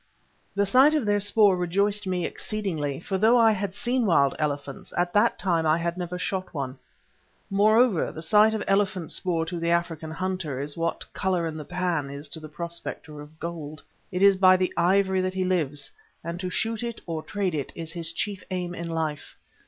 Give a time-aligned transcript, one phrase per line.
[0.55, 4.91] The sight of their spoor rejoiced me exceedingly, for though I had seen wild elephants,
[4.97, 6.79] at that time I had never shot one.
[7.51, 11.65] Moreover, the sight of elephant spoor to the African hunter is what "colour in the
[11.65, 13.83] pan" is to the prospector of gold.
[14.11, 15.91] It is by the ivory that he lives,
[16.23, 19.37] and to shoot it or trade it is his chief aim in life.